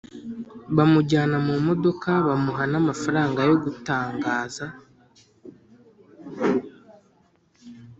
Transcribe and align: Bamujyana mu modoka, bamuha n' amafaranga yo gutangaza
Bamujyana 0.75 1.37
mu 1.47 1.53
modoka, 1.67 2.09
bamuha 2.27 2.63
n' 2.71 2.77
amafaranga 2.81 3.39
yo 3.49 3.55
gutangaza 3.63 4.65